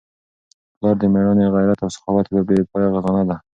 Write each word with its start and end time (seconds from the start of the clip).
پلار 0.77 0.95
د 0.99 1.03
مېړانې، 1.13 1.45
غیرت 1.55 1.79
او 1.85 1.89
سخاوت 1.95 2.25
یوه 2.27 2.43
بې 2.47 2.57
پایه 2.71 2.89
خزانه 2.93 3.23
ده. 3.29 3.35